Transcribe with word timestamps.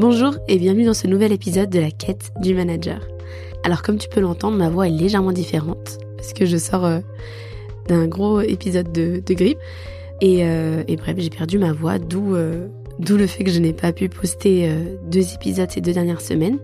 Bonjour 0.00 0.34
et 0.48 0.56
bienvenue 0.56 0.86
dans 0.86 0.94
ce 0.94 1.06
nouvel 1.06 1.30
épisode 1.30 1.68
de 1.68 1.78
la 1.78 1.90
quête 1.90 2.32
du 2.40 2.54
manager. 2.54 3.06
Alors 3.64 3.82
comme 3.82 3.98
tu 3.98 4.08
peux 4.08 4.20
l'entendre, 4.20 4.56
ma 4.56 4.70
voix 4.70 4.86
est 4.86 4.90
légèrement 4.90 5.30
différente 5.30 5.98
parce 6.16 6.32
que 6.32 6.46
je 6.46 6.56
sors 6.56 6.86
euh, 6.86 7.00
d'un 7.86 8.06
gros 8.06 8.40
épisode 8.40 8.92
de, 8.92 9.20
grippe 9.34 9.58
euh, 10.22 10.82
et, 10.88 10.96
bref 10.96 11.16
j'ai 11.18 11.28
perdu 11.28 11.58
ma 11.58 11.74
voix 11.74 11.98
d'où 11.98 12.34
euh, 12.34 12.66
d'où 12.98 13.18
le 13.18 13.26
fait 13.26 13.44
que 13.44 13.50
je 13.50 13.58
n'ai 13.58 13.74
pas 13.74 13.92
pu 13.92 14.08
poster 14.08 14.74
deux 15.04 15.34
épisodes 15.34 15.70
ces 15.70 15.82
deux 15.82 15.92
dernières 15.92 16.22
semaines. 16.22 16.60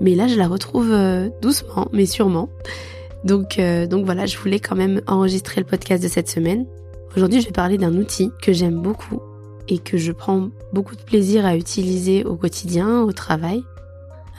Mais 0.00 0.16
là 0.16 0.26
je 0.26 0.34
la 0.34 0.48
retrouve 0.48 0.92
doucement 1.40 1.86
mais 1.92 2.06
sûrement. 2.06 2.48
Donc 3.22 3.60
voilà, 4.04 4.26
je 4.26 4.36
voulais 4.36 4.58
quand 4.58 4.74
même 4.74 5.00
enregistrer 5.06 5.60
le 5.60 5.66
podcast 5.66 6.02
de 6.02 6.08
cette 6.08 6.28
semaine. 6.28 6.66
Aujourd'hui 7.16 7.40
je 7.40 7.46
vais 7.46 7.52
parler 7.52 7.78
d'un 7.78 7.94
outil 7.94 8.32
que 8.42 8.52
j'aime 8.52 8.82
beaucoup 8.82 9.20
et 9.68 9.78
que 9.78 9.96
je 9.96 10.12
prends 10.12 10.48
beaucoup 10.72 10.96
de 10.96 11.02
plaisir 11.02 11.46
à 11.46 11.56
utiliser 11.56 12.24
au 12.24 12.36
quotidien, 12.36 13.02
au 13.02 13.12
travail. 13.12 13.62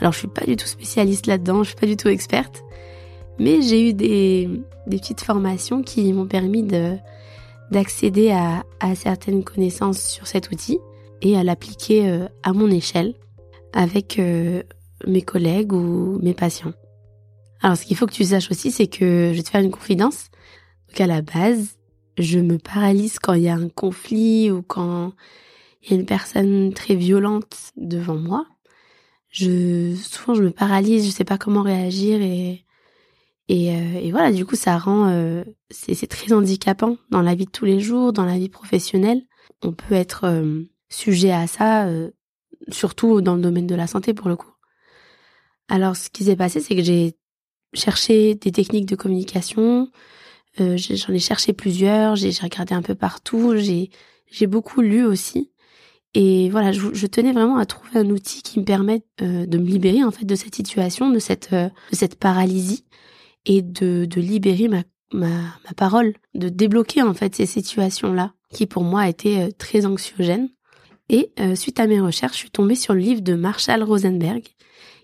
Alors 0.02 0.14
je 0.14 0.20
suis 0.20 0.28
pas 0.28 0.46
du 0.46 0.56
tout 0.56 0.68
spécialiste 0.68 1.28
là-dedans, 1.28 1.64
je 1.64 1.70
suis 1.70 1.80
pas 1.80 1.86
du 1.86 1.98
tout 1.98 2.08
experte, 2.08 2.64
mais 3.38 3.62
j'ai 3.62 3.90
eu 3.90 3.94
des, 3.94 4.50
petites 4.90 5.22
formations 5.22 5.84
qui 5.84 6.12
m'ont 6.14 6.28
permis 6.28 6.64
de 6.64 6.96
d'accéder 7.70 8.32
à, 8.32 8.64
certaines 8.96 9.44
connaissances 9.44 10.02
sur 10.02 10.26
cet 10.26 10.50
outil 10.50 10.80
et 11.22 11.38
à 11.38 11.44
l'appliquer 11.44 12.10
euh, 12.10 12.26
à 12.42 12.52
mon 12.52 12.72
échelle 12.72 13.14
avec 13.74 14.18
euh, 14.18 14.64
mes 15.06 15.22
collègues 15.22 15.72
ou 15.72 16.18
mes 16.24 16.34
patients. 16.34 16.74
Alors 17.62 17.78
ce 17.78 17.86
qu'il 17.86 17.96
faut 17.96 18.08
que 18.08 18.14
tu 18.14 18.24
saches 18.24 18.50
aussi, 18.50 18.72
c'est 18.72 18.88
que 18.88 19.30
je 19.32 19.38
vais 19.38 19.44
te 19.44 19.50
faire 19.50 19.62
une 19.62 19.70
confidence. 19.70 20.30
Donc 20.88 21.02
à 21.02 21.06
la 21.06 21.22
base, 21.22 21.78
je 22.20 22.40
me 22.40 22.58
paralyse 22.58 23.20
quand 23.20 23.34
il 23.34 23.44
y 23.44 23.50
a 23.50 23.56
un 23.56 23.70
conflit 23.70 24.52
ou 24.52 24.62
quand 24.62 25.14
il 25.82 25.92
y 25.92 25.94
a 25.94 26.00
une 26.00 26.06
personne 26.06 26.74
très 26.74 26.96
violente 26.96 27.72
devant 27.78 28.18
moi. 28.18 28.46
Je, 29.30 29.96
souvent, 29.96 30.34
je 30.34 30.44
me 30.44 30.52
paralyse, 30.52 31.06
je 31.06 31.12
sais 31.12 31.24
pas 31.24 31.38
comment 31.38 31.62
réagir 31.62 32.22
et, 32.22 32.66
et, 33.48 33.74
euh, 33.74 34.10
voilà, 34.12 34.32
du 34.32 34.46
coup, 34.46 34.56
ça 34.56 34.78
rend, 34.78 35.08
euh, 35.10 35.44
c'est 35.72 36.08
très 36.08 36.34
handicapant 36.34 36.98
dans 37.10 37.22
la 37.22 37.36
vie 37.36 37.46
de 37.46 37.52
tous 37.52 37.66
les 37.66 37.80
jours, 37.80 38.14
dans 38.14 38.26
la 38.26 38.38
vie 38.38 38.50
professionnelle. 38.50 39.24
On 39.64 39.72
peut 39.74 39.96
être 39.96 40.26
euh, 40.26 40.64
sujet 40.90 41.32
à 41.32 41.48
ça, 41.48 41.88
surtout 42.70 43.22
dans 43.22 43.36
le 43.36 43.42
domaine 43.42 43.68
de 43.68 43.76
la 43.76 43.88
santé 43.88 44.14
pour 44.14 44.30
le 44.30 44.36
coup. 44.36 44.52
Alors, 45.68 45.96
ce 45.96 46.10
qui 46.10 46.24
s'est 46.24 46.36
passé, 46.36 46.60
c'est 46.60 46.76
que 46.76 46.84
j'ai 46.84 47.16
cherché 47.74 48.36
des 48.36 48.52
techniques 48.52 48.88
de 48.88 48.96
communication, 48.96 49.90
euh, 50.62 50.78
j'en 50.78 51.14
ai 51.14 51.20
cherché 51.20 51.54
plusieurs, 51.54 52.16
j'ai 52.16 52.32
regardé 52.42 52.74
un 52.74 52.82
peu 52.82 52.96
partout, 52.96 53.56
j'ai 53.58 54.48
beaucoup 54.48 54.82
lu 54.82 55.06
aussi. 55.06 55.52
Et 56.16 56.50
voilà, 56.50 56.72
je, 56.72 57.06
tenais 57.06 57.32
vraiment 57.32 57.58
à 57.58 57.66
trouver 57.66 58.00
un 58.00 58.10
outil 58.10 58.42
qui 58.42 58.60
me 58.60 58.66
permette 58.66 59.06
euh, 59.22 59.46
de 59.46 59.58
me 59.60 59.66
libérer 59.66 60.04
en 60.04 60.10
fait 60.10 60.26
de 60.26 60.36
cette 60.36 60.56
situation, 60.56 61.12
de 61.12 61.20
cette 61.20 61.54
euh, 61.54 61.70
paralysie 62.20 62.84
et 63.46 63.62
de, 63.62 64.08
libérer 64.16 64.68
ma 64.68 64.84
parole, 65.78 66.14
de 66.34 66.50
débloquer 66.50 67.04
en 67.04 67.14
fait 67.14 67.36
ces 67.36 67.46
situations-là 67.46 68.34
qui 68.52 68.66
pour 68.66 68.84
moi 68.84 69.08
étaient 69.08 69.52
très 69.52 69.86
anxiogènes. 69.86 70.50
Et 71.12 71.32
suite 71.56 71.80
à 71.80 71.88
mes 71.88 72.00
recherches, 72.00 72.34
je 72.34 72.38
suis 72.38 72.52
tombée 72.52 72.76
sur 72.76 72.94
le 72.94 73.00
livre 73.00 73.22
de 73.22 73.34
Marshall 73.34 73.82
Rosenberg 73.82 74.44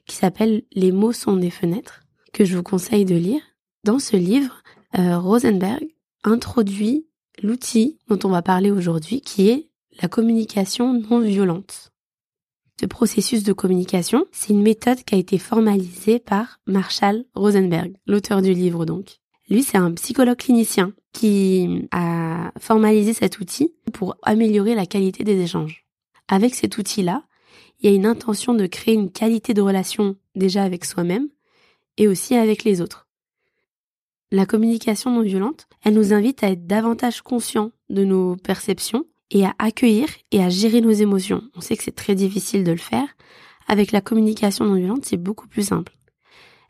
qui 0.06 0.16
s'appelle 0.16 0.64
Les 0.72 0.92
mots 0.92 1.14
sont 1.14 1.36
des 1.36 1.50
fenêtres 1.50 2.02
que 2.34 2.46
je 2.46 2.58
vous 2.58 2.64
conseille 2.64 3.06
de 3.06 3.16
lire. 3.16 3.42
Dans 3.84 4.00
ce 4.00 4.18
livre, 4.18 4.62
euh, 4.98 5.20
Rosenberg 5.20 5.86
introduit 6.24 7.06
l'outil 7.42 8.00
dont 8.08 8.20
on 8.24 8.30
va 8.30 8.42
parler 8.42 8.72
aujourd'hui, 8.72 9.22
qui 9.22 9.50
est 9.50 9.70
la 10.02 10.08
communication 10.08 10.94
non 10.94 11.20
violente. 11.20 11.92
Ce 12.80 12.86
processus 12.86 13.44
de 13.44 13.54
communication, 13.54 14.26
c'est 14.32 14.52
une 14.52 14.62
méthode 14.62 15.04
qui 15.04 15.16
a 15.16 15.18
été 15.18 15.38
formalisée 15.38 16.20
par 16.20 16.60
Marshall 16.66 17.24
Rosenberg, 17.34 17.94
l'auteur 18.06 18.42
du 18.42 18.54
livre 18.54 18.86
donc. 18.86 19.18
Lui, 19.50 19.64
c'est 19.64 19.78
un 19.78 19.94
psychologue 19.94 20.38
clinicien 20.38 20.92
qui 21.14 21.88
a 21.92 22.52
formalisé 22.60 23.14
cet 23.14 23.40
outil 23.40 23.74
pour 23.94 24.18
améliorer 24.24 24.76
la 24.76 24.86
qualité 24.86 25.24
des 25.24 25.40
échanges. 25.40 25.86
Avec 26.28 26.56
cet 26.56 26.78
outil-là, 26.78 27.24
il 27.80 27.90
y 27.90 27.94
a 27.94 27.96
une 27.96 28.06
intention 28.06 28.54
de 28.54 28.66
créer 28.66 28.96
une 28.96 29.12
qualité 29.12 29.54
de 29.54 29.62
relation 29.62 30.16
déjà 30.36 30.64
avec 30.64 30.84
soi-même 30.84 31.30
et 31.98 32.08
aussi 32.08 32.36
avec 32.36 32.64
les 32.64 32.82
autres. 32.82 33.05
La 34.32 34.46
communication 34.46 35.12
non 35.12 35.22
violente, 35.22 35.68
elle 35.84 35.94
nous 35.94 36.14
invite 36.14 36.44
à 36.44 36.50
être 36.50 36.66
davantage 36.66 37.22
conscients 37.22 37.72
de 37.90 38.04
nos 38.04 38.36
perceptions 38.36 39.06
et 39.32 39.46
à 39.46 39.54
accueillir 39.60 40.08
et 40.32 40.44
à 40.44 40.50
gérer 40.50 40.82
nos 40.82 40.92
émotions. 40.92 41.44
On 41.56 41.62
sait 41.62 41.78
que 41.78 41.84
c'est 41.84 41.96
très 41.96 42.16
difficile 42.16 42.64
de 42.64 42.72
le 42.72 42.78
faire. 42.78 43.08
Avec 43.68 43.92
la 43.92 44.02
communication 44.02 44.66
non 44.66 44.76
violente, 44.76 45.06
c'est 45.06 45.18
beaucoup 45.18 45.48
plus 45.48 45.68
simple. 45.68 45.94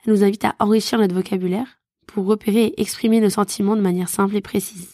Elle 0.06 0.14
nous 0.14 0.24
invite 0.24 0.46
à 0.46 0.56
enrichir 0.60 1.00
notre 1.00 1.16
vocabulaire 1.16 1.80
pour 2.08 2.26
repérer 2.26 2.66
et 2.66 2.82
exprimer 2.82 3.20
nos 3.20 3.30
sentiments 3.30 3.76
de 3.76 3.82
manière 3.82 4.10
simple 4.10 4.36
et 4.36 4.42
précise. 4.42 4.94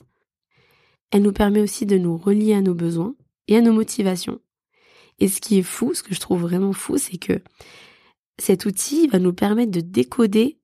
Elle 1.11 1.23
nous 1.23 1.33
permet 1.33 1.61
aussi 1.61 1.85
de 1.85 1.97
nous 1.97 2.17
relier 2.17 2.53
à 2.53 2.61
nos 2.61 2.73
besoins 2.73 3.15
et 3.47 3.57
à 3.57 3.61
nos 3.61 3.73
motivations. 3.73 4.39
Et 5.19 5.27
ce 5.27 5.41
qui 5.41 5.59
est 5.59 5.63
fou, 5.63 5.93
ce 5.93 6.03
que 6.03 6.15
je 6.15 6.19
trouve 6.19 6.41
vraiment 6.41 6.73
fou, 6.73 6.97
c'est 6.97 7.17
que 7.17 7.41
cet 8.39 8.65
outil 8.65 9.07
va 9.07 9.19
nous 9.19 9.33
permettre 9.33 9.71
de 9.71 9.81
décoder 9.81 10.57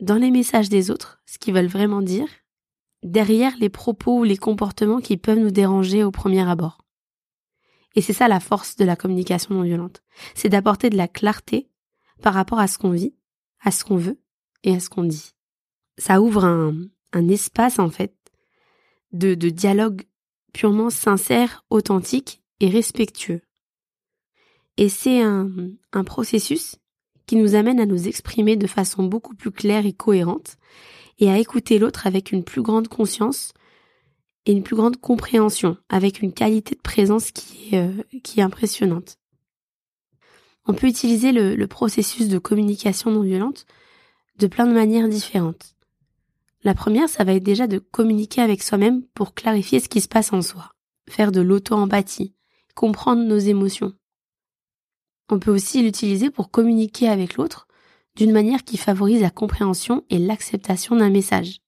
dans 0.00 0.16
les 0.16 0.30
messages 0.30 0.68
des 0.68 0.90
autres 0.90 1.20
ce 1.26 1.38
qu'ils 1.38 1.54
veulent 1.54 1.66
vraiment 1.66 2.02
dire, 2.02 2.28
derrière 3.02 3.56
les 3.58 3.68
propos 3.68 4.20
ou 4.20 4.24
les 4.24 4.36
comportements 4.36 5.00
qui 5.00 5.16
peuvent 5.16 5.38
nous 5.38 5.50
déranger 5.50 6.02
au 6.04 6.10
premier 6.10 6.48
abord. 6.48 6.78
Et 7.94 8.02
c'est 8.02 8.12
ça 8.12 8.28
la 8.28 8.40
force 8.40 8.76
de 8.76 8.84
la 8.84 8.96
communication 8.96 9.54
non 9.54 9.62
violente. 9.62 10.02
C'est 10.34 10.48
d'apporter 10.48 10.90
de 10.90 10.96
la 10.96 11.08
clarté 11.08 11.68
par 12.22 12.34
rapport 12.34 12.58
à 12.58 12.68
ce 12.68 12.78
qu'on 12.78 12.90
vit, 12.90 13.14
à 13.60 13.70
ce 13.70 13.84
qu'on 13.84 13.96
veut 13.96 14.20
et 14.62 14.74
à 14.74 14.80
ce 14.80 14.88
qu'on 14.88 15.04
dit. 15.04 15.32
Ça 15.96 16.20
ouvre 16.20 16.44
un, 16.44 16.88
espace, 17.28 17.78
en 17.78 17.90
fait, 17.90 18.14
de, 19.12 19.34
dialogue 19.34 20.02
purement 20.52 20.90
sincère, 20.90 21.64
authentique 21.70 22.42
et 22.60 22.68
respectueux. 22.68 23.42
Et 24.76 24.88
c'est 24.88 25.22
un 25.22 26.04
processus 26.04 26.76
qui 27.28 27.36
nous 27.36 27.54
amène 27.54 27.78
à 27.78 27.86
nous 27.86 28.08
exprimer 28.08 28.56
de 28.56 28.66
façon 28.66 29.04
beaucoup 29.04 29.34
plus 29.34 29.52
claire 29.52 29.84
et 29.84 29.92
cohérente, 29.92 30.56
et 31.18 31.30
à 31.30 31.38
écouter 31.38 31.78
l'autre 31.78 32.06
avec 32.06 32.32
une 32.32 32.42
plus 32.42 32.62
grande 32.62 32.88
conscience 32.88 33.52
et 34.46 34.52
une 34.52 34.62
plus 34.62 34.76
grande 34.76 34.96
compréhension, 34.96 35.76
avec 35.90 36.22
une 36.22 36.32
qualité 36.32 36.74
de 36.74 36.80
présence 36.80 37.30
qui 37.30 37.74
est, 37.74 37.78
euh, 37.78 38.42
impressionnante. 38.42 39.18
On 40.64 40.72
peut 40.72 40.86
utiliser 40.86 41.32
le, 41.32 41.54
le 41.54 41.66
processus 41.66 42.28
de 42.28 42.38
communication 42.38 43.10
non 43.10 43.22
violente 43.22 43.66
de 44.38 44.46
plein 44.46 44.66
de 44.66 44.72
manières 44.72 45.08
différentes. 45.08 45.74
La 46.64 46.74
première, 46.74 47.10
ça 47.10 47.24
va 47.24 47.34
être 47.34 47.44
déjà 47.44 47.66
de 47.66 47.78
communiquer 47.78 48.40
avec 48.40 48.62
soi-même 48.62 49.02
pour 49.14 49.34
clarifier 49.34 49.80
ce 49.80 49.88
qui 49.88 50.00
se 50.00 50.08
passe 50.08 50.32
en 50.32 50.40
soi, 50.40 50.70
faire 51.10 51.30
de 51.30 51.42
l'auto-empathie, 51.42 52.34
comprendre 52.74 53.22
nos 53.22 53.38
émotions, 53.38 53.92
on 55.30 55.38
peut 55.38 55.52
aussi 55.52 55.82
l'utiliser 55.82 56.30
pour 56.30 56.50
communiquer 56.50 57.08
avec 57.08 57.36
l'autre 57.36 57.66
d'une 58.16 58.32
manière 58.32 58.64
qui 58.64 58.76
favorise 58.76 59.20
la 59.20 59.30
compréhension 59.30 60.04
et 60.10 60.18
l'acceptation 60.18 60.96
d'un 60.96 61.10
message. 61.10 61.58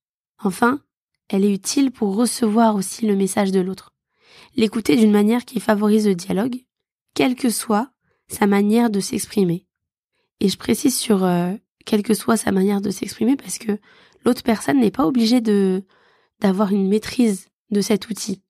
Enfin, 0.43 0.81
elle 1.28 1.44
est 1.44 1.54
utile 1.54 1.93
pour 1.93 2.16
recevoir 2.16 2.75
aussi 2.75 3.06
le 3.06 3.15
message 3.15 3.53
de 3.53 3.60
l'autre. 3.60 3.94
L'écouter 4.56 4.97
d'une 4.97 5.12
manière 5.12 5.44
qui 5.44 5.60
favorise 5.60 6.09
le 6.09 6.16
dialogue, 6.16 6.56
quelle 7.15 7.37
que 7.37 7.50
soit 7.50 7.91
sa 8.26 8.47
manière 8.47 8.91
de 8.91 8.98
s'exprimer. 8.98 9.66
Et 10.41 10.48
je 10.48 10.56
précise 10.56 10.98
sur 10.98 11.25
euh, 11.25 11.54
quelle 11.84 12.03
que 12.03 12.15
soit 12.15 12.37
sa 12.37 12.50
manière 12.50 12.81
de 12.81 12.91
s'exprimer 12.91 13.37
parce 13.37 13.59
que 13.59 13.78
l'autre 14.25 14.42
personne 14.42 14.81
n'est 14.81 14.91
pas 14.91 15.06
obligée 15.06 15.41
de 15.41 15.84
d'avoir 16.41 16.72
une 16.72 16.88
maîtrise 16.88 17.48
de 17.71 17.81
cet 17.81 18.09
outil. 18.09 18.42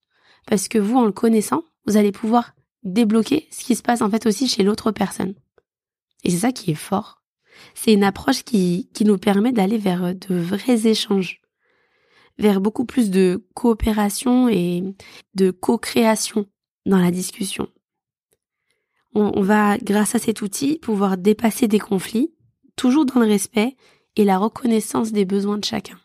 Parce 0.46 0.68
que 0.68 0.78
vous, 0.78 0.96
en 0.96 1.04
le 1.04 1.12
connaissant, 1.12 1.64
vous 1.86 1.96
allez 1.96 2.12
pouvoir 2.12 2.54
débloquer 2.82 3.48
ce 3.50 3.64
qui 3.64 3.74
se 3.76 3.82
passe 3.82 4.02
en 4.02 4.10
fait 4.10 4.26
aussi 4.26 4.48
chez 4.48 4.62
l'autre 4.62 4.90
personne. 4.92 5.34
Et 6.24 6.30
c'est 6.30 6.38
ça 6.38 6.52
qui 6.52 6.70
est 6.70 6.74
fort. 6.74 7.22
C'est 7.74 7.92
une 7.92 8.04
approche 8.04 8.42
qui, 8.42 8.90
qui 8.94 9.04
nous 9.04 9.18
permet 9.18 9.52
d'aller 9.52 9.78
vers 9.78 10.14
de 10.14 10.34
vrais 10.34 10.86
échanges, 10.86 11.40
vers 12.38 12.60
beaucoup 12.60 12.84
plus 12.84 13.10
de 13.10 13.46
coopération 13.54 14.48
et 14.48 14.82
de 15.34 15.50
co-création 15.50 16.46
dans 16.86 16.98
la 16.98 17.10
discussion. 17.10 17.68
On, 19.14 19.32
on 19.34 19.42
va, 19.42 19.76
grâce 19.78 20.14
à 20.14 20.18
cet 20.18 20.40
outil, 20.40 20.78
pouvoir 20.78 21.18
dépasser 21.18 21.68
des 21.68 21.80
conflits, 21.80 22.32
toujours 22.76 23.04
dans 23.04 23.20
le 23.20 23.26
respect 23.26 23.76
et 24.16 24.24
la 24.24 24.38
reconnaissance 24.38 25.12
des 25.12 25.24
besoins 25.24 25.58
de 25.58 25.64
chacun. 25.64 25.98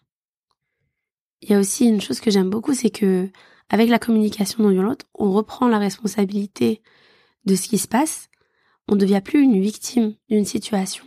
Il 1.42 1.52
y 1.52 1.54
a 1.54 1.60
aussi 1.60 1.86
une 1.86 2.02
chose 2.02 2.20
que 2.20 2.32
j'aime 2.32 2.50
beaucoup, 2.50 2.74
c'est 2.74 2.90
que 2.90 3.30
avec 3.70 3.90
la 3.90 4.00
communication 4.00 4.64
non 4.64 4.70
violente, 4.70 5.06
on 5.14 5.32
reprend 5.32 5.68
la 5.68 5.80
responsabilité 5.80 6.82
de 7.46 7.56
ce 7.56 7.68
qui 7.68 7.78
se 7.78 7.88
passe. 7.88 8.30
On 8.88 8.96
ne 8.96 9.00
devient 9.00 9.22
plus 9.24 9.42
une 9.42 9.60
victime 9.60 10.16
d'une 10.30 10.46
situation, 10.46 11.06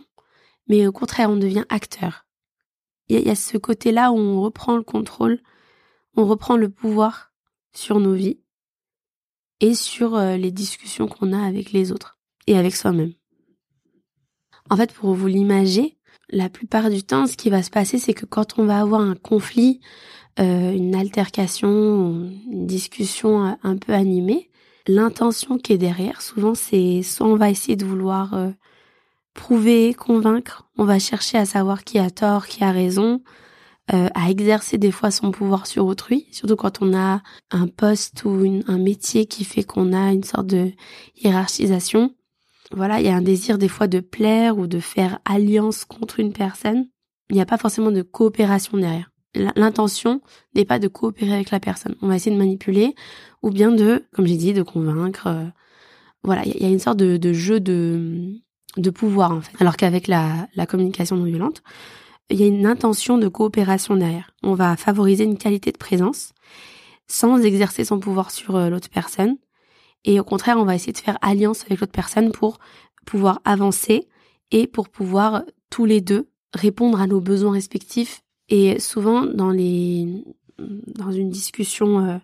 mais 0.67 0.85
au 0.87 0.91
contraire, 0.91 1.29
on 1.29 1.37
devient 1.37 1.65
acteur. 1.69 2.25
Il 3.07 3.19
y, 3.19 3.29
a 3.31 3.35
ce 3.35 3.57
côté-là 3.57 4.11
où 4.11 4.17
on 4.17 4.41
reprend 4.41 4.75
le 4.75 4.83
contrôle, 4.83 5.41
on 6.15 6.25
reprend 6.25 6.57
le 6.57 6.69
pouvoir 6.69 7.33
sur 7.73 7.99
nos 7.99 8.13
vies 8.13 8.39
et 9.61 9.73
sur 9.73 10.15
euh, 10.15 10.37
les 10.37 10.51
discussions 10.51 11.07
qu'on 11.07 11.33
a 11.33 11.43
avec 11.43 11.71
les 11.71 11.91
autres. 11.91 12.19
et 12.45 12.57
avec 12.57 12.75
soi-même. 12.75 13.13
En 14.69 14.77
fait, 14.77 14.93
pour 14.93 15.13
vous 15.13 15.27
l'imager, 15.27 15.98
la 16.31 16.49
plupart 16.49 16.89
du 16.89 17.03
temps, 17.03 17.27
ce 17.27 17.37
qui 17.37 17.49
va 17.49 17.63
se 17.63 17.69
passer, 17.69 17.97
c'est 17.97 18.13
que 18.13 18.25
quand 18.25 18.59
on 18.59 18.65
va 18.65 18.79
avoir 18.79 19.01
un 19.01 19.15
conflit, 19.15 19.79
euh, 20.39 20.71
une 20.71 20.95
altercation, 20.95 22.31
une 22.51 22.67
discussion 22.67 23.57
un 23.61 23.77
peu 23.77 23.93
animée, 23.93 24.49
l'intention 24.87 25.57
qui 25.57 25.73
est 25.73 25.77
derrière, 25.77 26.21
souvent, 26.21 26.55
c'est 26.55 27.03
soit 27.03 27.27
on 27.27 27.35
va 27.35 27.49
essayer 27.49 27.75
de 27.75 27.85
vouloir 27.85 28.33
euh, 28.33 28.49
prouver, 29.33 29.93
convaincre, 29.93 30.67
on 30.77 30.85
va 30.85 30.99
chercher 30.99 31.37
à 31.37 31.45
savoir 31.45 31.83
qui 31.83 31.99
a 31.99 32.09
tort, 32.09 32.47
qui 32.47 32.63
a 32.63 32.71
raison, 32.71 33.21
euh, 33.93 34.09
à 34.13 34.29
exercer 34.29 34.77
des 34.77 34.91
fois 34.91 35.11
son 35.11 35.31
pouvoir 35.31 35.65
sur 35.65 35.85
autrui, 35.85 36.27
surtout 36.31 36.55
quand 36.55 36.81
on 36.81 36.95
a 36.95 37.21
un 37.51 37.67
poste 37.67 38.23
ou 38.25 38.61
un 38.67 38.77
métier 38.77 39.25
qui 39.25 39.43
fait 39.43 39.63
qu'on 39.63 39.93
a 39.93 40.11
une 40.11 40.23
sorte 40.23 40.47
de 40.47 40.71
hiérarchisation. 41.15 42.13
Voilà, 42.71 42.99
il 42.99 43.05
y 43.05 43.09
a 43.09 43.15
un 43.15 43.21
désir 43.21 43.57
des 43.57 43.67
fois 43.67 43.87
de 43.87 43.99
plaire 43.99 44.57
ou 44.57 44.67
de 44.67 44.79
faire 44.79 45.19
alliance 45.25 45.85
contre 45.85 46.19
une 46.19 46.33
personne. 46.33 46.87
Il 47.29 47.35
n'y 47.35 47.41
a 47.41 47.45
pas 47.45 47.57
forcément 47.57 47.91
de 47.91 48.01
coopération 48.01 48.77
derrière. 48.77 49.11
L'intention 49.35 50.21
n'est 50.55 50.65
pas 50.65 50.79
de 50.79 50.87
coopérer 50.87 51.33
avec 51.33 51.51
la 51.51 51.59
personne. 51.59 51.95
On 52.01 52.07
va 52.07 52.15
essayer 52.15 52.35
de 52.35 52.39
manipuler 52.39 52.95
ou 53.43 53.51
bien 53.51 53.71
de, 53.71 54.05
comme 54.13 54.25
j'ai 54.25 54.37
dit, 54.37 54.53
de 54.53 54.63
convaincre. 54.63 55.27
Euh, 55.27 55.45
voilà, 56.23 56.43
il 56.45 56.61
y 56.61 56.65
a 56.65 56.69
une 56.69 56.79
sorte 56.79 56.97
de, 56.97 57.33
jeu 57.33 57.59
de, 57.59 58.33
de 58.77 58.89
pouvoir 58.89 59.31
en 59.31 59.41
fait. 59.41 59.55
Alors 59.59 59.77
qu'avec 59.77 60.07
la, 60.07 60.47
la 60.55 60.65
communication 60.65 61.15
non 61.15 61.25
violente, 61.25 61.61
il 62.29 62.39
y 62.39 62.43
a 62.43 62.47
une 62.47 62.65
intention 62.65 63.17
de 63.17 63.27
coopération 63.27 63.95
derrière. 63.95 64.31
On 64.43 64.53
va 64.53 64.75
favoriser 64.75 65.23
une 65.23 65.37
qualité 65.37 65.71
de 65.71 65.77
présence 65.77 66.33
sans 67.07 67.41
exercer 67.43 67.85
son 67.85 67.99
pouvoir 67.99 68.31
sur 68.31 68.55
euh, 68.55 68.69
l'autre 68.69 68.89
personne. 68.89 69.37
Et 70.05 70.19
au 70.19 70.23
contraire, 70.23 70.57
on 70.57 70.65
va 70.65 70.75
essayer 70.75 70.93
de 70.93 70.97
faire 70.97 71.17
alliance 71.21 71.63
avec 71.65 71.79
l'autre 71.79 71.91
personne 71.91 72.31
pour 72.31 72.59
pouvoir 73.05 73.41
avancer 73.45 74.07
et 74.51 74.67
pour 74.67 74.89
pouvoir 74.89 75.43
tous 75.69 75.85
les 75.85 76.01
deux 76.01 76.29
répondre 76.53 76.99
à 77.01 77.07
nos 77.07 77.21
besoins 77.21 77.53
respectifs. 77.53 78.21
Et 78.49 78.79
souvent, 78.79 79.25
dans 79.25 79.51
les, 79.51 80.23
dans 80.57 81.11
une 81.11 81.29
discussion 81.29 82.05
euh, 82.05 82.17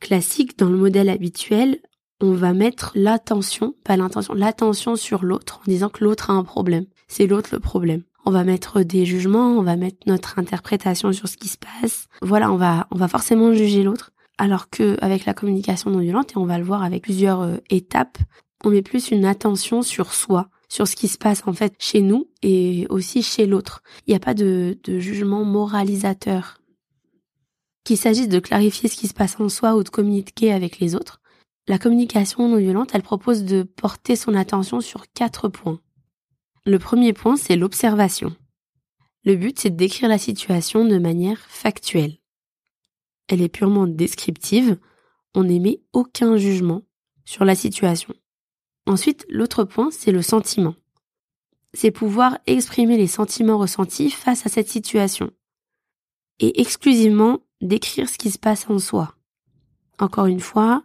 classique, 0.00 0.58
dans 0.58 0.68
le 0.68 0.76
modèle 0.76 1.08
habituel, 1.08 1.78
on 2.20 2.32
va 2.32 2.52
mettre 2.52 2.92
l'attention, 2.94 3.74
pas 3.84 3.96
l'intention, 3.96 4.34
l'attention 4.34 4.94
sur 4.94 5.24
l'autre 5.24 5.60
en 5.60 5.70
disant 5.70 5.88
que 5.88 6.04
l'autre 6.04 6.30
a 6.30 6.34
un 6.34 6.44
problème. 6.44 6.86
C'est 7.08 7.26
l'autre 7.26 7.50
le 7.52 7.58
problème. 7.58 8.02
On 8.24 8.30
va 8.30 8.44
mettre 8.44 8.82
des 8.82 9.04
jugements, 9.04 9.58
on 9.58 9.62
va 9.62 9.74
mettre 9.74 9.98
notre 10.06 10.38
interprétation 10.38 11.12
sur 11.12 11.26
ce 11.26 11.36
qui 11.36 11.48
se 11.48 11.58
passe. 11.58 12.06
Voilà, 12.20 12.52
on 12.52 12.56
va, 12.56 12.86
on 12.92 12.96
va 12.96 13.08
forcément 13.08 13.52
juger 13.52 13.82
l'autre. 13.82 14.11
Alors 14.38 14.70
que 14.70 14.96
avec 15.00 15.24
la 15.24 15.34
communication 15.34 15.90
non 15.90 16.00
violente, 16.00 16.32
et 16.32 16.38
on 16.38 16.46
va 16.46 16.58
le 16.58 16.64
voir 16.64 16.82
avec 16.82 17.02
plusieurs 17.02 17.42
euh, 17.42 17.56
étapes, 17.70 18.18
on 18.64 18.70
met 18.70 18.82
plus 18.82 19.10
une 19.10 19.24
attention 19.24 19.82
sur 19.82 20.14
soi, 20.14 20.48
sur 20.68 20.86
ce 20.88 20.96
qui 20.96 21.08
se 21.08 21.18
passe 21.18 21.42
en 21.46 21.52
fait 21.52 21.74
chez 21.78 22.00
nous 22.00 22.28
et 22.42 22.86
aussi 22.88 23.22
chez 23.22 23.46
l'autre. 23.46 23.82
Il 24.06 24.10
n'y 24.10 24.16
a 24.16 24.20
pas 24.20 24.34
de, 24.34 24.78
de 24.84 24.98
jugement 24.98 25.44
moralisateur. 25.44 26.60
Qu'il 27.84 27.96
s'agisse 27.96 28.28
de 28.28 28.38
clarifier 28.38 28.88
ce 28.88 28.96
qui 28.96 29.08
se 29.08 29.14
passe 29.14 29.38
en 29.40 29.48
soi 29.48 29.74
ou 29.74 29.82
de 29.82 29.88
communiquer 29.88 30.52
avec 30.52 30.78
les 30.78 30.94
autres, 30.94 31.20
la 31.68 31.78
communication 31.78 32.48
non 32.48 32.56
violente, 32.56 32.90
elle 32.92 33.02
propose 33.02 33.44
de 33.44 33.62
porter 33.62 34.16
son 34.16 34.34
attention 34.34 34.80
sur 34.80 35.04
quatre 35.12 35.48
points. 35.48 35.80
Le 36.64 36.78
premier 36.78 37.12
point, 37.12 37.36
c'est 37.36 37.56
l'observation. 37.56 38.34
Le 39.24 39.36
but, 39.36 39.60
c'est 39.60 39.70
de 39.70 39.76
décrire 39.76 40.08
la 40.08 40.18
situation 40.18 40.84
de 40.84 40.98
manière 40.98 41.38
factuelle. 41.48 42.18
Elle 43.28 43.42
est 43.42 43.48
purement 43.48 43.86
descriptive, 43.86 44.78
on 45.34 45.44
n'émet 45.44 45.80
aucun 45.92 46.36
jugement 46.36 46.82
sur 47.24 47.44
la 47.44 47.54
situation. 47.54 48.14
Ensuite, 48.86 49.24
l'autre 49.28 49.64
point, 49.64 49.90
c'est 49.90 50.12
le 50.12 50.22
sentiment. 50.22 50.74
C'est 51.72 51.90
pouvoir 51.90 52.38
exprimer 52.46 52.96
les 52.96 53.06
sentiments 53.06 53.58
ressentis 53.58 54.10
face 54.10 54.44
à 54.44 54.48
cette 54.48 54.68
situation. 54.68 55.30
Et 56.40 56.60
exclusivement 56.60 57.40
décrire 57.60 58.08
ce 58.08 58.18
qui 58.18 58.30
se 58.30 58.38
passe 58.38 58.68
en 58.68 58.78
soi. 58.78 59.14
Encore 59.98 60.26
une 60.26 60.40
fois, 60.40 60.84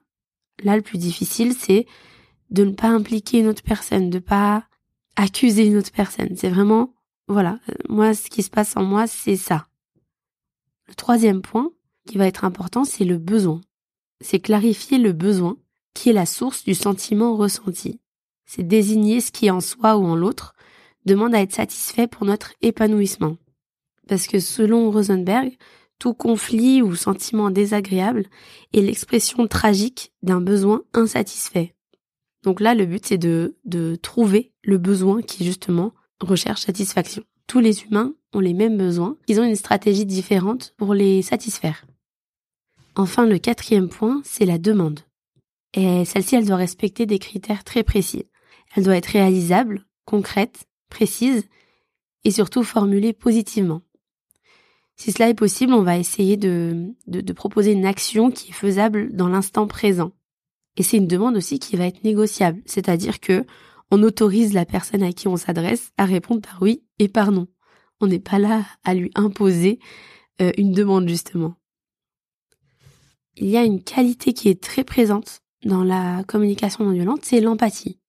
là, 0.64 0.76
le 0.76 0.84
plus 0.84 0.98
difficile, 0.98 1.54
c'est 1.54 1.88
de 2.52 2.64
ne 2.64 2.72
pas 2.72 2.90
impliquer 2.90 3.40
une 3.40 3.48
autre 3.48 3.64
personne, 3.64 4.10
de 4.10 4.20
pas 4.20 4.66
accuser 5.16 5.66
une 5.66 5.78
autre 5.78 5.92
personne. 5.92 6.36
C'est 6.36 6.50
vraiment, 6.50 6.94
voilà, 7.28 7.60
moi, 7.90 8.14
ce 8.14 8.30
qui 8.30 8.44
se 8.44 8.50
passe 8.50 8.78
en 8.78 8.84
moi, 8.84 9.08
c'est 9.08 9.36
ça. 9.36 9.68
Le 10.88 10.94
troisième 10.94 11.42
point 11.42 11.72
qui 12.08 12.18
va 12.18 12.26
être 12.26 12.46
important, 12.46 12.84
c'est 12.84 13.06
le 13.06 13.20
besoin. 13.20 13.62
C'est 14.22 14.40
clarifier 14.40 14.98
le 14.98 15.14
besoin 15.14 15.58
qui 15.94 16.10
est 16.10 16.14
la 16.14 16.26
source 16.26 16.64
du 16.64 16.74
sentiment 16.74 17.36
ressenti. 17.36 18.00
C'est 18.46 18.68
désigner 18.68 19.22
ce 19.22 19.32
qui 19.32 19.52
en 19.52 19.62
soi 19.62 19.98
ou 19.98 20.06
en 20.06 20.16
l'autre 20.16 20.56
demande 21.06 21.36
à 21.36 21.42
être 21.42 21.54
satisfait 21.54 22.08
pour 22.08 22.26
notre 22.26 22.54
épanouissement. 22.62 23.38
Parce 24.08 24.28
que 24.28 24.40
selon 24.40 24.90
Rosenberg, 24.90 25.58
tout 26.00 26.14
conflit 26.14 26.82
ou 26.82 26.96
sentiment 26.96 27.50
désagréable 27.50 28.26
est 28.74 28.82
l'expression 28.82 29.48
tragique 29.48 30.14
d'un 30.22 30.42
besoin 30.42 30.84
insatisfait. 30.94 31.76
Donc 32.44 32.62
là, 32.62 32.76
le 32.76 32.86
but, 32.86 33.06
c'est 33.06 33.18
de, 33.18 33.58
de 33.66 33.96
trouver 33.96 34.54
le 34.64 34.78
besoin 34.78 35.22
qui, 35.22 35.44
justement, 35.44 35.94
recherche 36.22 36.62
satisfaction. 36.62 37.24
Tous 37.48 37.60
les 37.60 37.84
humains 37.84 38.14
ont 38.34 38.40
les 38.40 38.54
mêmes 38.54 38.78
besoins, 38.78 39.18
ils 39.28 39.40
ont 39.40 39.44
une 39.44 39.56
stratégie 39.56 40.06
différente 40.06 40.74
pour 40.78 40.94
les 40.94 41.22
satisfaire. 41.22 41.86
Enfin, 42.98 43.28
le 43.28 43.38
quatrième 43.38 43.90
point, 43.90 44.22
c'est 44.24 44.46
la 44.46 44.58
demande. 44.58 45.02
Et 45.76 46.04
celle-ci, 46.04 46.36
elle 46.36 46.48
doit 46.48 46.56
respecter 46.56 47.06
des 47.06 47.20
critères 47.20 47.64
très 47.64 47.84
précis. 47.84 48.26
Elle 48.76 48.84
doit 48.84 48.98
être 48.98 49.06
réalisable, 49.06 49.86
concrète, 50.06 50.66
précise 50.90 51.48
et 52.24 52.32
surtout 52.32 52.64
formulée 52.64 53.14
positivement. 53.14 53.84
Si 54.96 55.12
cela 55.12 55.30
est 55.30 55.36
possible, 55.36 55.74
on 55.74 55.84
va 55.84 56.00
essayer 56.00 56.38
de, 56.38 56.96
proposer 57.36 57.74
une 57.74 57.86
action 57.86 58.32
qui 58.32 58.50
est 58.50 58.56
faisable 58.56 59.16
dans 59.16 59.28
l'instant 59.28 59.68
présent. 59.68 60.12
Et 60.76 60.82
c'est 60.82 60.98
une 60.98 61.06
demande 61.06 61.38
aussi 61.38 61.60
qui 61.60 61.76
va 61.76 61.86
être 61.86 62.04
négociable, 62.04 62.64
c'est-à-dire 62.66 63.20
que 63.20 63.46
on 63.92 64.02
autorise 64.02 64.54
la 64.54 64.66
personne 64.66 65.04
à 65.04 65.14
qui 65.14 65.28
on 65.28 65.38
s'adresse 65.38 65.92
à 65.98 66.06
répondre 66.06 66.42
par 66.42 66.64
oui 66.64 66.84
et 66.98 67.10
par 67.10 67.32
non. 67.32 67.48
On 68.02 68.08
n'est 68.08 68.18
pas 68.18 68.40
là 68.40 68.66
à 68.84 68.96
lui 68.96 69.12
imposer 69.14 69.78
euh, 70.42 70.52
une 70.58 70.72
demande 70.72 71.08
justement. 71.08 71.57
Il 73.40 73.48
y 73.48 73.58
a 73.58 73.64
une 73.64 73.84
qualité 73.84 74.34
qui 74.34 74.50
est 74.50 74.62
très 74.62 74.84
présente 74.84 75.42
dans 75.64 75.84
la 75.84 76.24
communication 76.28 76.86
non 76.86 76.92
violente, 76.92 77.24
c'est 77.24 77.40
l'empathie. 77.40 78.00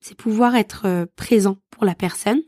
C'est 0.00 0.16
pouvoir 0.16 0.54
être 0.56 0.82
euh, 0.84 1.06
présent 1.16 1.56
pour 1.70 1.86
la 1.86 1.94
personne, 1.94 2.42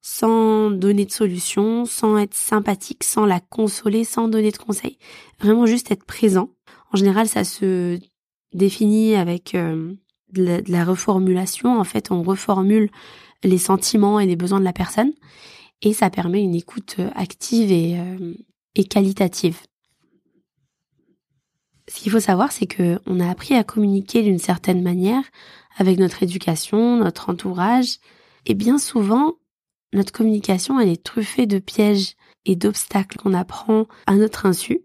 sans 0.00 0.70
donner 0.70 1.04
de 1.04 1.10
solution, 1.10 1.84
sans 1.84 2.16
être 2.16 2.34
sympathique, 2.34 3.04
sans 3.04 3.26
la 3.26 3.40
consoler, 3.40 4.04
sans 4.04 4.28
donner 4.28 4.52
de 4.52 4.56
conseils. 4.56 4.98
Vraiment 5.38 5.66
juste 5.66 5.90
être 5.90 6.04
présent. 6.04 6.50
En 6.92 6.96
général, 6.96 7.28
ça 7.28 7.44
se 7.44 7.98
définit 8.54 9.14
avec 9.14 9.54
euh, 9.54 9.92
de, 10.32 10.62
la, 10.66 10.84
reformulation. 10.84 11.78
En 11.78 11.84
fait, 11.84 12.10
on 12.10 12.22
reformule 12.22 12.90
les 13.44 13.58
sentiments 13.58 14.18
et 14.18 14.26
les 14.26 14.36
besoins 14.36 14.60
de 14.60 14.64
la 14.64 14.72
personne 14.72 15.12
et 15.82 15.92
ça 15.92 16.08
permet 16.08 16.42
une 16.42 16.54
écoute 16.54 16.96
euh, 17.00 17.10
active 17.14 17.70
et, 17.70 17.98
et 18.74 18.84
qualitative. 18.84 19.58
Ce 21.98 22.04
qu'il 22.04 22.12
faut 22.12 22.20
savoir, 22.20 22.52
c'est 22.52 22.68
que 22.68 23.00
on 23.06 23.18
a 23.18 23.28
appris 23.28 23.56
à 23.56 23.64
communiquer 23.64 24.22
d'une 24.22 24.38
certaine 24.38 24.84
manière 24.84 25.24
avec 25.78 25.98
notre 25.98 26.22
éducation, 26.22 26.96
notre 26.96 27.28
entourage, 27.28 27.96
et 28.46 28.54
bien 28.54 28.78
souvent, 28.78 29.34
notre 29.92 30.12
communication, 30.12 30.78
elle 30.78 30.90
est 30.90 31.02
truffée 31.02 31.46
de 31.46 31.58
pièges 31.58 32.14
et 32.46 32.54
d'obstacles 32.54 33.18
qu'on 33.18 33.34
apprend 33.34 33.88
à 34.06 34.14
notre 34.14 34.46
insu, 34.46 34.82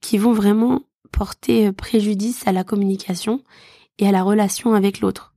qui 0.00 0.16
vont 0.16 0.32
vraiment 0.32 0.82
porter 1.10 1.72
préjudice 1.72 2.46
à 2.46 2.52
la 2.52 2.62
communication 2.62 3.42
et 3.98 4.06
à 4.06 4.12
la 4.12 4.22
relation 4.22 4.74
avec 4.74 5.00
l'autre. 5.00 5.34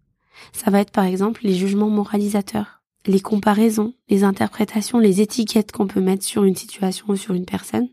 Ça 0.54 0.70
va 0.70 0.82
être 0.82 0.92
par 0.92 1.06
exemple 1.06 1.42
les 1.44 1.56
jugements 1.56 1.90
moralisateurs, 1.90 2.84
les 3.08 3.22
comparaisons, 3.22 3.96
les 4.08 4.24
interprétations, 4.24 5.00
les 5.00 5.20
étiquettes 5.20 5.72
qu'on 5.72 5.88
peut 5.88 6.00
mettre 6.00 6.24
sur 6.24 6.44
une 6.44 6.56
situation 6.56 7.08
ou 7.10 7.16
sur 7.16 7.34
une 7.34 7.48
personne. 7.48 7.90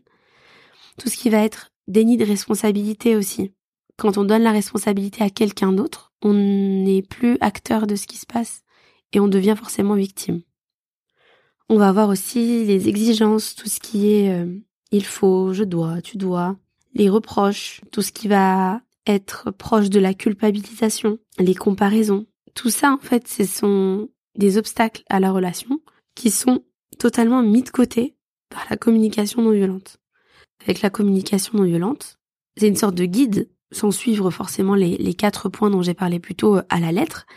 Tout 0.99 1.09
ce 1.09 1.17
qui 1.17 1.31
va 1.31 1.39
être 1.39 1.71
déni 1.87 2.17
de 2.17 2.25
responsabilité 2.25 3.15
aussi. 3.15 3.51
Quand 3.97 4.17
on 4.17 4.23
donne 4.23 4.43
la 4.43 4.51
responsabilité 4.51 5.23
à 5.23 5.29
quelqu'un 5.29 5.71
d'autre, 5.71 6.11
on 6.21 6.33
n'est 6.33 7.01
plus 7.01 7.37
acteur 7.39 7.87
de 7.87 7.95
ce 7.95 8.07
qui 8.07 8.17
se 8.17 8.25
passe 8.25 8.63
et 9.13 9.19
on 9.19 9.27
devient 9.27 9.55
forcément 9.57 9.95
victime. 9.95 10.41
On 11.69 11.77
va 11.77 11.89
avoir 11.89 12.09
aussi 12.09 12.65
les 12.65 12.89
exigences, 12.89 13.55
tout 13.55 13.69
ce 13.69 13.79
qui 13.79 14.09
est 14.09 14.29
euh, 14.29 14.45
il 14.91 15.05
faut, 15.05 15.53
je 15.53 15.63
dois, 15.63 16.01
tu 16.01 16.17
dois, 16.17 16.57
les 16.93 17.09
reproches, 17.09 17.81
tout 17.91 18.01
ce 18.01 18.11
qui 18.11 18.27
va 18.27 18.81
être 19.07 19.51
proche 19.51 19.89
de 19.89 19.99
la 19.99 20.13
culpabilisation, 20.13 21.19
les 21.37 21.55
comparaisons. 21.55 22.25
Tout 22.53 22.69
ça, 22.69 22.91
en 22.91 22.97
fait, 22.97 23.27
ce 23.27 23.45
sont 23.45 24.09
des 24.35 24.57
obstacles 24.57 25.03
à 25.09 25.19
la 25.19 25.31
relation 25.31 25.81
qui 26.15 26.31
sont 26.31 26.63
totalement 26.97 27.41
mis 27.41 27.63
de 27.63 27.69
côté 27.69 28.15
par 28.49 28.65
la 28.69 28.77
communication 28.77 29.41
non 29.41 29.51
violente. 29.51 29.97
Avec 30.65 30.81
la 30.81 30.89
communication 30.89 31.59
non 31.59 31.63
violente, 31.63 32.17
c'est 32.57 32.67
une 32.67 32.75
sorte 32.75 32.95
de 32.95 33.05
guide, 33.05 33.49
sans 33.71 33.91
suivre 33.91 34.31
forcément 34.31 34.73
les, 34.73 34.97
les 34.97 35.13
quatre 35.13 35.47
points 35.47 35.69
dont 35.69 35.83
j'ai 35.83 35.93
parlé 35.93 36.19
plus 36.19 36.33
tôt 36.33 36.57
euh, 36.57 36.63
à 36.69 36.79
la 36.79 36.91
lettre. 36.91 37.27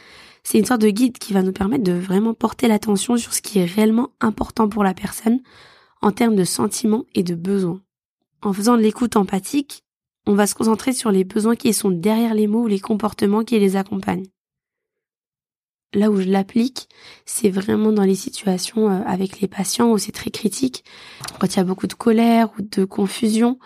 c'est 0.44 0.58
une 0.58 0.64
sorte 0.64 0.80
de 0.80 0.88
guide 0.88 1.18
qui 1.18 1.35
va 1.35 1.42
nous 1.42 1.52
permettre 1.52 1.85
de 1.85 1.92
vraiment 1.92 2.32
porter 2.32 2.68
l'attention 2.68 3.18
sur 3.18 3.35
ce 3.35 3.42
qui 3.42 3.58
est 3.58 3.66
réellement 3.66 4.11
important 4.20 4.68
pour 4.68 4.82
la 4.82 4.94
personne 4.94 5.40
en 6.00 6.11
termes 6.11 6.37
de 6.37 6.44
sentiments 6.44 7.04
et 7.14 7.23
de 7.23 7.35
besoins. 7.35 7.82
En 8.40 8.52
faisant 8.52 8.76
de 8.76 8.82
l'écoute 8.82 9.16
empathique, 9.16 9.85
on 10.26 10.35
va 10.35 10.47
se 10.47 10.54
concentrer 10.54 10.92
sur 10.92 11.11
les 11.11 11.25
besoins 11.25 11.56
qui 11.56 11.75
sont 11.75 11.90
derrière 11.90 12.35
les 12.35 12.47
mots 12.47 12.62
ou 12.62 12.66
les 12.68 12.80
comportements 12.80 13.44
qui 13.44 13.58
les 13.58 13.76
accompagnent. 13.76 14.26
Là 15.95 16.11
où 16.11 16.21
je 16.21 16.28
l'applique, 16.28 16.88
c'est 17.25 17.49
vraiment 17.49 17.92
dans 17.92 18.04
les 18.04 18.14
situations 18.14 18.90
euh, 18.90 19.00
avec 19.07 19.40
les 19.40 19.49
patients 19.49 19.90
où 19.90 19.99
c'est 19.99 20.12
très 20.12 20.30
critique, 20.30 20.85
quand 21.40 21.54
il 21.54 21.57
y 21.57 21.61
a 21.61 21.64
beaucoup 21.64 21.87
de 21.87 21.95
colère 21.95 22.50
ou 22.59 22.62
de 22.62 22.85
confusion. 22.85 23.59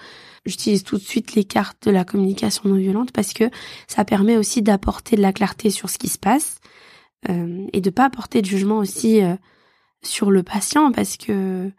J'utilise 0.46 0.84
tout 0.84 0.96
de 0.96 1.02
suite 1.02 1.34
les 1.34 1.44
cartes 1.44 1.86
de 1.86 1.90
la 1.90 2.04
communication 2.04 2.68
non 2.68 2.76
violente 2.76 3.12
parce 3.12 3.32
que 3.32 3.50
ça 3.88 4.04
permet 4.04 4.36
aussi 4.36 4.62
d'apporter 4.62 5.16
de 5.16 5.22
la 5.22 5.32
clarté 5.32 5.70
sur 5.70 5.90
ce 5.90 5.98
qui 5.98 6.08
se 6.08 6.18
passe 6.18 6.58
euh, 7.28 7.66
et 7.72 7.80
de 7.80 7.90
pas 7.90 8.04
apporter 8.04 8.40
de 8.40 8.46
jugement 8.46 8.78
aussi 8.78 9.22
euh, 9.22 9.34
sur 10.02 10.30
le 10.30 10.42
patient 10.42 10.90
parce 10.92 11.16
que 11.16 11.70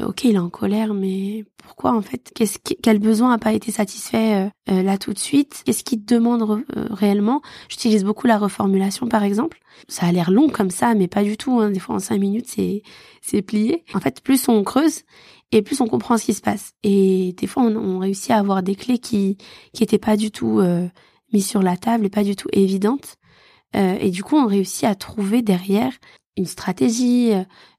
ok, 0.00 0.24
il 0.24 0.36
est 0.36 0.38
en 0.38 0.48
colère, 0.48 0.94
mais 0.94 1.44
pourquoi 1.58 1.92
en 1.92 2.02
fait? 2.02 2.32
Qu'est-ce 2.34 2.58
quel 2.58 2.98
besoin 2.98 3.30
n'a 3.30 3.38
pas 3.38 3.52
été 3.52 3.70
satisfait 3.70 4.46
euh, 4.46 4.72
euh, 4.72 4.82
là 4.82 4.96
tout 4.96 5.12
de 5.12 5.18
suite? 5.18 5.62
Qu'est-ce 5.64 5.84
qu'il 5.84 6.04
demande 6.04 6.64
réellement? 6.90 7.42
J'utilise 7.68 8.04
beaucoup 8.04 8.26
la 8.26 8.38
reformulation, 8.38 9.06
par 9.06 9.22
exemple. 9.22 9.60
Ça 9.88 10.06
a 10.06 10.12
l'air 10.12 10.30
long 10.30 10.48
comme 10.48 10.70
ça, 10.70 10.94
mais 10.94 11.08
pas 11.08 11.22
du 11.22 11.36
tout. 11.36 11.60
Hein. 11.60 11.70
Des 11.70 11.78
fois, 11.78 11.96
en 11.96 11.98
cinq 11.98 12.18
minutes, 12.18 12.46
c'est 12.48 12.82
c'est 13.20 13.42
plié. 13.42 13.84
En 13.94 14.00
fait, 14.00 14.22
plus 14.22 14.48
on 14.48 14.62
creuse 14.64 15.02
et 15.52 15.62
plus 15.62 15.80
on 15.80 15.86
comprend 15.86 16.16
ce 16.16 16.24
qui 16.24 16.34
se 16.34 16.42
passe. 16.42 16.72
Et 16.82 17.34
des 17.36 17.46
fois, 17.46 17.62
on, 17.62 17.76
on 17.76 17.98
réussit 17.98 18.30
à 18.30 18.38
avoir 18.38 18.62
des 18.62 18.74
clés 18.76 18.98
qui 18.98 19.36
qui 19.74 19.82
étaient 19.82 19.98
pas 19.98 20.16
du 20.16 20.30
tout 20.30 20.60
euh, 20.60 20.88
mises 21.32 21.46
sur 21.48 21.62
la 21.62 21.76
table 21.76 22.06
et 22.06 22.10
pas 22.10 22.24
du 22.24 22.34
tout 22.36 22.48
évidentes. 22.52 23.16
et 23.74 24.10
du 24.10 24.22
coup, 24.22 24.36
on 24.36 24.46
réussit 24.46 24.84
à 24.84 24.94
trouver 24.94 25.42
derrière 25.42 25.92
une 26.36 26.46
stratégie, 26.46 27.32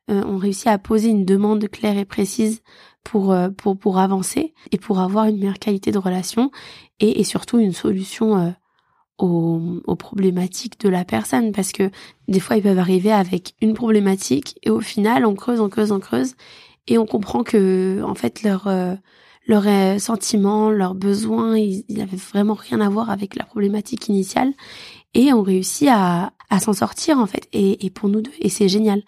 euh, 0.10 0.22
on 0.26 0.38
réussit 0.38 0.68
à 0.68 0.78
poser 0.78 1.10
une 1.10 1.24
demande 1.24 1.66
claire 1.70 1.98
et 1.98 2.04
précise 2.06 2.62
pour 3.04 3.32
euh, 3.32 3.50
pour 3.50 3.78
pour 3.78 4.00
avancer 4.00 4.54
et 4.72 4.78
pour 4.78 5.00
avoir 5.00 5.26
une 5.26 5.38
meilleure 5.38 5.60
qualité 5.60 5.92
de 5.92 5.98
relation 5.98 6.52
et, 7.00 7.22
et 7.22 7.24
surtout 7.24 7.58
une 7.60 7.72
solution 7.72 8.38
euh, 8.38 8.50
aux, 9.18 9.62
aux, 9.86 9.96
problématiques 9.96 10.80
de 10.82 10.90
la 10.90 11.06
personne. 11.06 11.54
Parce 11.54 11.72
que 11.72 11.90
des 12.28 12.42
fois 12.42 12.58
ils 12.58 12.64
peuvent 12.64 12.80
arriver 12.80 13.14
avec 13.14 13.56
une 13.62 13.74
problématique 13.74 14.60
et 14.64 14.70
au 14.70 14.82
final 14.82 15.26
on 15.26 15.36
creuse 15.36 15.62
on 15.62 15.70
creuse 15.70 15.94
on 15.94 16.02
creuse 16.02 16.36
et 16.88 16.98
on 16.98 17.06
comprend 17.06 17.44
que 17.44 18.02
en 18.04 18.16
fait 18.16 18.44
leur 18.44 18.68
leurs 19.48 20.00
sentiments, 20.02 20.70
leurs 20.70 20.96
besoins, 20.96 21.58
ils 21.58 21.86
n'avaient 21.90 22.18
vraiment 22.18 22.54
rien 22.54 22.82
à 22.82 22.90
voir 22.90 23.10
avec 23.10 23.36
la 23.36 23.46
problématique 23.46 24.08
initiale 24.10 24.54
et 25.14 25.32
on 25.34 25.44
réussit 25.44 25.90
à, 25.92 26.34
à 26.50 26.60
s'en 26.60 26.74
sortir 26.74 27.20
en 27.20 27.26
fait 27.26 27.48
et, 27.54 27.86
et 27.86 27.90
pour 27.90 28.10
nous 28.10 28.22
deux. 28.22 28.32
Et 28.40 28.50
c'est 28.50 28.70
génial 28.70 29.02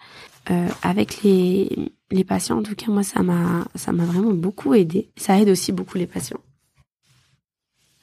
euh, 0.50 0.68
avec 0.82 1.22
les, 1.22 1.92
les 2.10 2.24
patients, 2.24 2.58
en 2.58 2.62
tout 2.62 2.74
cas 2.74 2.90
moi 2.90 3.02
ça 3.02 3.22
m'a 3.22 3.66
ça 3.74 3.92
m'a 3.92 4.04
vraiment 4.04 4.32
beaucoup 4.32 4.74
aidé. 4.74 5.10
Ça 5.16 5.40
aide 5.40 5.48
aussi 5.48 5.72
beaucoup 5.72 5.98
les 5.98 6.06
patients. 6.06 6.40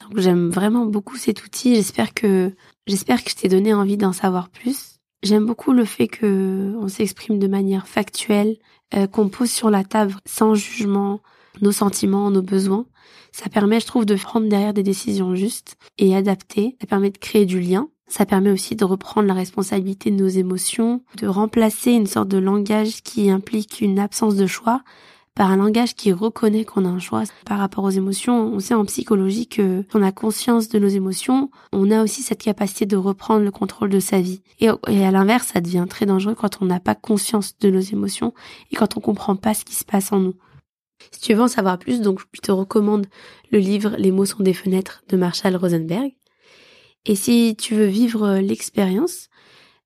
Donc 0.02 0.18
j'aime 0.18 0.50
vraiment 0.50 0.84
beaucoup 0.86 1.16
cet 1.16 1.44
outil. 1.44 1.74
J'espère 1.74 2.12
que 2.12 2.52
j'espère 2.86 3.24
que 3.24 3.30
je 3.30 3.36
t'ai 3.36 3.48
donné 3.48 3.72
envie 3.72 3.96
d'en 3.96 4.12
savoir 4.12 4.50
plus. 4.50 4.98
J'aime 5.22 5.46
beaucoup 5.46 5.72
le 5.72 5.86
fait 5.86 6.06
que 6.06 6.74
on 6.78 6.88
s'exprime 6.88 7.38
de 7.38 7.46
manière 7.46 7.88
factuelle, 7.88 8.58
euh, 8.94 9.06
qu'on 9.06 9.30
pose 9.30 9.50
sur 9.50 9.70
la 9.70 9.82
table 9.82 10.14
sans 10.26 10.54
jugement 10.54 11.20
nos 11.62 11.72
sentiments, 11.72 12.30
nos 12.30 12.42
besoins. 12.42 12.86
Ça 13.32 13.48
permet, 13.48 13.80
je 13.80 13.86
trouve, 13.86 14.04
de 14.04 14.16
prendre 14.16 14.48
derrière 14.48 14.74
des 14.74 14.82
décisions 14.82 15.34
justes 15.34 15.76
et 15.98 16.14
adaptées. 16.14 16.76
Ça 16.80 16.86
permet 16.86 17.10
de 17.10 17.18
créer 17.18 17.46
du 17.46 17.58
lien 17.58 17.88
ça 18.06 18.26
permet 18.26 18.50
aussi 18.50 18.76
de 18.76 18.84
reprendre 18.84 19.28
la 19.28 19.34
responsabilité 19.34 20.10
de 20.10 20.16
nos 20.16 20.28
émotions, 20.28 21.02
de 21.18 21.26
remplacer 21.26 21.92
une 21.92 22.06
sorte 22.06 22.28
de 22.28 22.38
langage 22.38 23.02
qui 23.02 23.30
implique 23.30 23.80
une 23.80 23.98
absence 23.98 24.36
de 24.36 24.46
choix 24.46 24.82
par 25.34 25.50
un 25.50 25.56
langage 25.56 25.94
qui 25.94 26.12
reconnaît 26.12 26.64
qu'on 26.64 26.84
a 26.84 26.88
un 26.88 27.00
choix 27.00 27.24
par 27.44 27.58
rapport 27.58 27.84
aux 27.84 27.90
émotions. 27.90 28.52
On 28.54 28.60
sait 28.60 28.74
en 28.74 28.84
psychologie 28.84 29.48
que 29.48 29.84
on 29.92 30.02
a 30.02 30.12
conscience 30.12 30.68
de 30.68 30.78
nos 30.78 30.88
émotions, 30.88 31.50
on 31.72 31.90
a 31.90 32.02
aussi 32.02 32.22
cette 32.22 32.42
capacité 32.42 32.86
de 32.86 32.96
reprendre 32.96 33.44
le 33.44 33.50
contrôle 33.50 33.90
de 33.90 34.00
sa 34.00 34.20
vie. 34.20 34.42
Et, 34.60 34.68
à 34.68 35.10
l'inverse, 35.10 35.48
ça 35.52 35.60
devient 35.60 35.86
très 35.88 36.06
dangereux 36.06 36.36
quand 36.36 36.62
on 36.62 36.66
n'a 36.66 36.80
pas 36.80 36.94
conscience 36.94 37.58
de 37.58 37.70
nos 37.70 37.80
émotions 37.80 38.32
et 38.70 38.76
quand 38.76 38.96
on 38.96 39.00
comprend 39.00 39.34
pas 39.34 39.54
ce 39.54 39.64
qui 39.64 39.74
se 39.74 39.84
passe 39.84 40.12
en 40.12 40.20
nous. 40.20 40.34
Si 41.10 41.20
tu 41.20 41.34
veux 41.34 41.42
en 41.42 41.48
savoir 41.48 41.78
plus, 41.78 42.00
donc 42.00 42.20
je 42.32 42.40
te 42.40 42.52
recommande 42.52 43.06
le 43.50 43.58
livre 43.58 43.96
Les 43.98 44.12
mots 44.12 44.24
sont 44.24 44.42
des 44.42 44.54
fenêtres 44.54 45.02
de 45.08 45.16
Marshall 45.16 45.56
Rosenberg. 45.56 46.12
Et 47.06 47.16
si 47.16 47.54
tu 47.56 47.74
veux 47.74 47.86
vivre 47.86 48.38
l'expérience, 48.38 49.28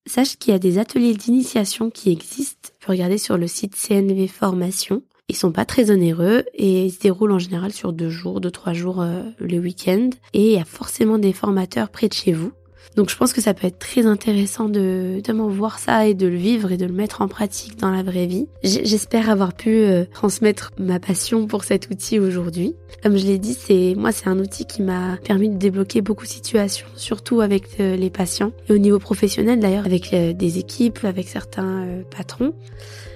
sache 0.07 0.37
qu'il 0.37 0.53
y 0.53 0.57
a 0.57 0.59
des 0.59 0.79
ateliers 0.79 1.15
d'initiation 1.15 1.91
qui 1.91 2.11
existent. 2.11 2.71
Tu 2.73 2.87
peux 2.87 2.93
regarder 2.93 3.19
sur 3.19 3.37
le 3.37 3.47
site 3.47 3.77
CNV 3.77 4.29
Formation. 4.29 5.03
Ils 5.29 5.37
sont 5.37 5.53
pas 5.53 5.65
très 5.65 5.91
onéreux 5.91 6.45
et 6.55 6.87
ils 6.87 6.93
se 6.93 7.01
déroulent 7.01 7.33
en 7.33 7.39
général 7.39 7.73
sur 7.73 7.93
deux 7.93 8.09
jours, 8.09 8.41
deux, 8.41 8.51
trois 8.51 8.73
jours 8.73 9.03
euh, 9.03 9.23
le 9.39 9.59
week-end. 9.59 10.11
Et 10.33 10.53
il 10.53 10.53
y 10.53 10.61
a 10.61 10.65
forcément 10.65 11.19
des 11.19 11.35
formateurs 11.35 11.91
près 11.91 12.09
de 12.09 12.15
chez 12.15 12.33
vous. 12.33 12.53
Donc 12.97 13.11
je 13.11 13.17
pense 13.17 13.33
que 13.33 13.41
ça 13.41 13.55
peut 13.55 13.67
être 13.67 13.79
très 13.79 14.07
intéressant 14.07 14.69
de, 14.69 15.21
de 15.25 15.33
voir 15.33 15.79
ça 15.79 16.07
et 16.07 16.15
de 16.15 16.27
le 16.27 16.37
vivre 16.37 16.73
et 16.73 16.77
de 16.77 16.87
le 16.87 16.93
mettre 16.93 17.23
en 17.23 17.29
pratique 17.29 17.79
dans 17.79 17.91
la 17.91 18.03
vraie 18.03 18.27
vie. 18.27 18.49
J'espère 18.63 19.31
avoir 19.31 19.53
pu 19.53 19.71
euh, 19.71 20.05
transmettre 20.13 20.73
ma 20.79 20.99
passion 20.99 21.47
pour 21.47 21.65
cet 21.65 21.91
outil 21.91 22.19
aujourd'hui. 22.19 22.75
Comme 23.03 23.17
je 23.17 23.27
l'ai 23.27 23.39
dit, 23.39 23.55
c'est 23.55 23.95
moi 23.97 24.13
c'est 24.13 24.29
un 24.29 24.39
outil 24.39 24.67
qui 24.67 24.83
m'a 24.83 25.17
permis 25.25 25.49
de 25.49 25.57
débloquer 25.57 26.01
beaucoup 26.01 26.25
de 26.25 26.31
situations, 26.31 26.87
surtout 26.97 27.41
avec 27.41 27.81
euh, 27.81 27.97
les 27.97 28.11
patients 28.11 28.53
et 28.69 28.73
au 28.73 28.79
niveau 28.79 28.99
professionnel 28.99 29.61
d'ailleurs 29.61 29.87
avec 29.87 30.13
euh, 30.13 30.33
des 30.33 30.59
équipes, 30.59 31.01
avec 31.05 31.29
certains 31.29 31.87
patrons. 32.17 32.53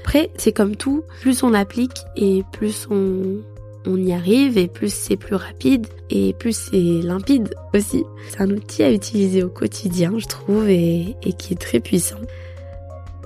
Après, 0.03 0.31
c'est 0.37 0.53
comme 0.53 0.75
tout, 0.75 1.05
plus 1.21 1.45
on 1.45 1.55
applique 1.55 2.05
et 2.17 2.43
plus 2.53 2.89
on, 2.91 3.41
on 3.87 3.97
y 3.97 4.13
arrive 4.13 4.59
et 4.59 4.69
plus 4.69 4.93
c'est 4.93 5.17
plus 5.17 5.35
rapide 5.35 5.87
et 6.11 6.35
plus 6.35 6.57
c'est 6.57 7.07
limpide 7.07 7.55
aussi. 7.75 8.05
C'est 8.29 8.41
un 8.41 8.51
outil 8.51 8.83
à 8.83 8.93
utiliser 8.93 9.43
au 9.43 9.49
quotidien, 9.49 10.13
je 10.19 10.27
trouve, 10.27 10.69
et, 10.69 11.17
qui 11.39 11.55
est 11.55 11.61
très 11.61 11.81
puissant. 11.81 12.19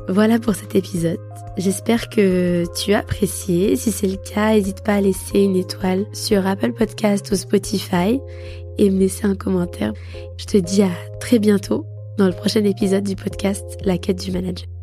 Voilà 0.09 0.39
pour 0.39 0.55
cet 0.55 0.75
épisode. 0.75 1.19
J'espère 1.57 2.09
que 2.09 2.65
tu 2.77 2.93
as 2.93 2.99
apprécié. 2.99 3.77
Si 3.77 3.91
c'est 3.91 4.07
le 4.07 4.17
cas, 4.17 4.55
n'hésite 4.55 4.85
pas 4.85 4.95
à 4.95 5.01
laisser 5.01 5.41
une 5.41 5.57
étoile 5.57 6.07
sur 6.13 6.47
Apple 6.47 6.73
Podcast 6.73 7.31
ou 7.33 7.37
Spotify 7.37 8.21
et 8.79 8.91
me 8.91 9.01
laisser 9.01 9.27
un 9.27 9.35
commentaire. 9.35 9.93
Je 10.39 10.45
te 10.45 10.59
dis 10.59 10.83
à 10.83 10.91
très 11.19 11.39
bientôt 11.39 11.87
dans 12.19 12.27
le 12.27 12.33
prochain 12.33 12.65
épisode 12.65 13.05
du 13.05 13.17
podcast 13.17 13.65
La 13.85 13.99
quête 13.99 14.23
du 14.23 14.31
manager. 14.31 14.76